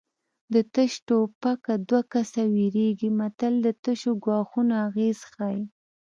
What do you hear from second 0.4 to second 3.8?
د تش ټوپکه دوه کسه ویرېږي متل د